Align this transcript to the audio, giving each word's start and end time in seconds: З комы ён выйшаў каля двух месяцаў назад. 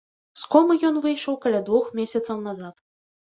З 0.43 0.45
комы 0.53 0.77
ён 0.89 0.95
выйшаў 1.03 1.37
каля 1.45 1.61
двух 1.69 1.91
месяцаў 1.99 2.43
назад. 2.49 2.73